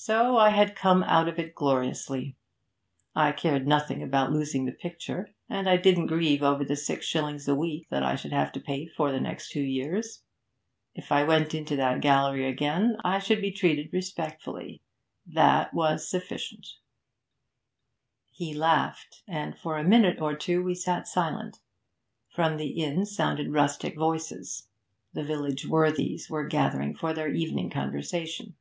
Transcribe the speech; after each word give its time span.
'So 0.00 0.36
I 0.36 0.50
had 0.50 0.76
come 0.76 1.02
out 1.02 1.26
of 1.26 1.40
it 1.40 1.56
gloriously. 1.56 2.36
I 3.16 3.32
cared 3.32 3.66
nothing 3.66 4.00
about 4.00 4.30
losing 4.32 4.64
the 4.64 4.70
picture, 4.72 5.34
and 5.50 5.68
I 5.68 5.76
didn't 5.76 6.06
grieve 6.06 6.40
over 6.40 6.64
the 6.64 6.76
six 6.76 7.04
shillings 7.04 7.48
a 7.48 7.54
week 7.56 7.88
that 7.90 8.04
I 8.04 8.14
should 8.14 8.32
have 8.32 8.52
to 8.52 8.60
pay 8.60 8.86
for 8.86 9.10
the 9.10 9.20
next 9.20 9.50
two 9.50 9.60
years. 9.60 10.22
If 10.94 11.10
I 11.10 11.24
went 11.24 11.52
into 11.52 11.74
that 11.76 12.00
gallery 12.00 12.46
again, 12.48 12.96
I 13.04 13.18
should 13.18 13.42
be 13.42 13.50
treated 13.50 13.92
respectfully 13.92 14.80
that 15.26 15.74
was 15.74 16.08
sufficient.' 16.08 16.76
He 18.30 18.54
laughed, 18.54 19.24
and 19.26 19.58
for 19.58 19.76
a 19.76 19.84
minute 19.84 20.22
or 20.22 20.36
two 20.36 20.62
we 20.62 20.76
sat 20.76 21.08
silent. 21.08 21.58
From 22.30 22.56
the 22.56 22.68
inn 22.68 23.04
sounded 23.04 23.50
rustic 23.50 23.96
voices; 23.96 24.68
the 25.12 25.24
village 25.24 25.66
worthies 25.66 26.30
were 26.30 26.46
gathered 26.46 26.98
for 26.98 27.12
their 27.12 27.32
evening 27.34 27.68
conversation. 27.68 28.54